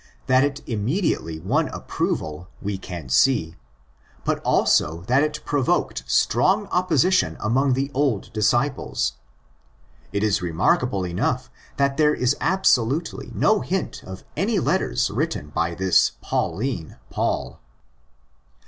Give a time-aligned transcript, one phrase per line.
[0.25, 3.55] That it immediately won approval we can see;
[4.25, 9.13] but also that it provoked strong opposition among the old disciples.
[10.11, 15.75] It is remarkable enough that there is absolutely no hint of any letters written by
[15.75, 17.59] this Pauline Paul.